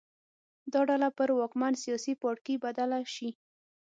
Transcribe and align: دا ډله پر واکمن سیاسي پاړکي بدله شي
دا 0.71 0.81
ډله 0.89 1.09
پر 1.17 1.29
واکمن 1.39 1.73
سیاسي 1.83 2.13
پاړکي 2.21 2.55
بدله 2.63 2.99
شي 3.15 3.29